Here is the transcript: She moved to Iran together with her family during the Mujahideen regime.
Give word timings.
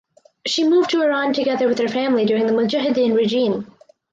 She 0.47 0.67
moved 0.67 0.89
to 0.89 1.03
Iran 1.03 1.31
together 1.31 1.67
with 1.67 1.77
her 1.77 1.87
family 1.87 2.25
during 2.25 2.47
the 2.47 2.53
Mujahideen 2.53 3.15
regime. 3.15 3.71